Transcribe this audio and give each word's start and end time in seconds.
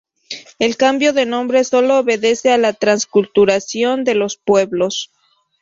El 0.57 0.77
cambio 0.77 1.13
de 1.13 1.27
nombre 1.27 1.63
solo 1.63 1.99
obedece 1.99 2.51
a 2.51 2.57
la 2.57 2.73
transculturación 2.73 4.03
de 4.03 4.15
los 4.15 4.35
pueblos. 4.35 5.11